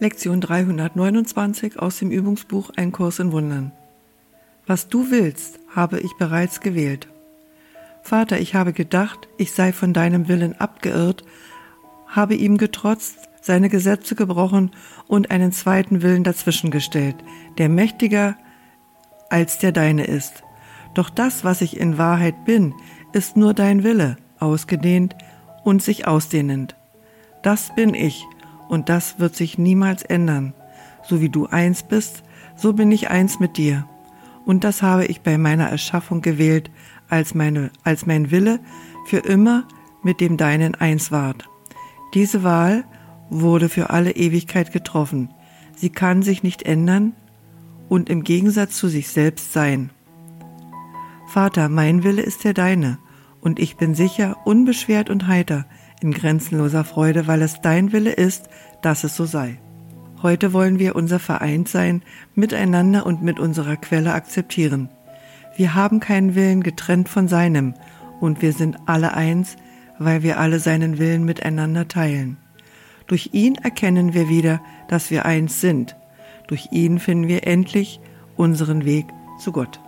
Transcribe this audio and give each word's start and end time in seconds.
Lektion 0.00 0.40
329 0.40 1.80
aus 1.80 1.98
dem 1.98 2.12
Übungsbuch 2.12 2.70
Ein 2.76 2.92
Kurs 2.92 3.18
in 3.18 3.32
Wundern. 3.32 3.72
Was 4.64 4.86
du 4.86 5.10
willst, 5.10 5.58
habe 5.74 5.98
ich 5.98 6.12
bereits 6.16 6.60
gewählt. 6.60 7.08
Vater, 8.02 8.38
ich 8.38 8.54
habe 8.54 8.72
gedacht, 8.72 9.28
ich 9.38 9.50
sei 9.50 9.72
von 9.72 9.92
deinem 9.92 10.28
Willen 10.28 10.54
abgeirrt, 10.60 11.24
habe 12.06 12.36
ihm 12.36 12.58
getrotzt, 12.58 13.28
seine 13.40 13.68
Gesetze 13.68 14.14
gebrochen 14.14 14.70
und 15.08 15.32
einen 15.32 15.50
zweiten 15.50 16.00
Willen 16.00 16.22
dazwischengestellt, 16.22 17.16
der 17.58 17.68
mächtiger 17.68 18.36
als 19.30 19.58
der 19.58 19.72
deine 19.72 20.04
ist. 20.04 20.44
Doch 20.94 21.10
das, 21.10 21.42
was 21.42 21.60
ich 21.60 21.76
in 21.76 21.98
Wahrheit 21.98 22.44
bin, 22.44 22.72
ist 23.12 23.36
nur 23.36 23.52
dein 23.52 23.82
Wille, 23.82 24.16
ausgedehnt 24.38 25.16
und 25.64 25.82
sich 25.82 26.06
ausdehnend. 26.06 26.76
Das 27.42 27.74
bin 27.74 27.94
ich, 27.94 28.24
und 28.68 28.88
das 28.88 29.18
wird 29.18 29.34
sich 29.34 29.58
niemals 29.58 30.02
ändern. 30.02 30.54
So 31.02 31.20
wie 31.20 31.28
du 31.28 31.46
eins 31.46 31.82
bist, 31.82 32.22
so 32.56 32.72
bin 32.72 32.92
ich 32.92 33.10
eins 33.10 33.40
mit 33.40 33.56
dir. 33.56 33.86
Und 34.44 34.64
das 34.64 34.82
habe 34.82 35.06
ich 35.06 35.22
bei 35.22 35.38
meiner 35.38 35.68
Erschaffung 35.68 36.22
gewählt, 36.22 36.70
als, 37.08 37.34
meine, 37.34 37.70
als 37.84 38.06
mein 38.06 38.30
Wille 38.30 38.60
für 39.06 39.18
immer 39.18 39.64
mit 40.02 40.20
dem 40.20 40.36
deinen 40.36 40.74
eins 40.74 41.10
ward. 41.10 41.48
Diese 42.14 42.42
Wahl 42.42 42.84
wurde 43.30 43.68
für 43.68 43.90
alle 43.90 44.12
Ewigkeit 44.12 44.72
getroffen. 44.72 45.30
Sie 45.76 45.90
kann 45.90 46.22
sich 46.22 46.42
nicht 46.42 46.62
ändern 46.62 47.14
und 47.88 48.10
im 48.10 48.24
Gegensatz 48.24 48.76
zu 48.76 48.88
sich 48.88 49.08
selbst 49.08 49.52
sein. 49.52 49.90
Vater, 51.28 51.68
mein 51.68 52.04
Wille 52.04 52.22
ist 52.22 52.44
der 52.44 52.54
deine, 52.54 52.98
und 53.40 53.58
ich 53.58 53.76
bin 53.76 53.94
sicher, 53.94 54.36
unbeschwert 54.44 55.10
und 55.10 55.26
heiter, 55.26 55.66
in 56.02 56.12
grenzenloser 56.12 56.84
Freude, 56.84 57.26
weil 57.26 57.42
es 57.42 57.60
dein 57.60 57.92
Wille 57.92 58.12
ist, 58.12 58.48
dass 58.82 59.04
es 59.04 59.16
so 59.16 59.24
sei. 59.24 59.58
Heute 60.22 60.52
wollen 60.52 60.78
wir 60.78 60.96
unser 60.96 61.18
Vereintsein 61.18 62.02
miteinander 62.34 63.06
und 63.06 63.22
mit 63.22 63.38
unserer 63.38 63.76
Quelle 63.76 64.14
akzeptieren. 64.14 64.88
Wir 65.56 65.74
haben 65.74 66.00
keinen 66.00 66.34
Willen 66.34 66.62
getrennt 66.62 67.08
von 67.08 67.28
seinem, 67.28 67.74
und 68.20 68.42
wir 68.42 68.52
sind 68.52 68.76
alle 68.86 69.14
eins, 69.14 69.56
weil 69.98 70.22
wir 70.22 70.40
alle 70.40 70.58
seinen 70.58 70.98
Willen 70.98 71.24
miteinander 71.24 71.86
teilen. 71.86 72.36
Durch 73.06 73.30
ihn 73.32 73.54
erkennen 73.56 74.12
wir 74.12 74.28
wieder, 74.28 74.60
dass 74.88 75.10
wir 75.10 75.24
eins 75.24 75.60
sind. 75.60 75.96
Durch 76.46 76.68
ihn 76.72 76.98
finden 76.98 77.28
wir 77.28 77.46
endlich 77.46 78.00
unseren 78.36 78.84
Weg 78.84 79.06
zu 79.38 79.52
Gott. 79.52 79.80